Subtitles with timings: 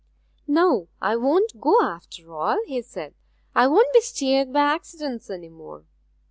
[0.47, 3.13] 'No, I won't go, after all,' he said.
[3.53, 5.85] 'I won't be steered by accidents any more.'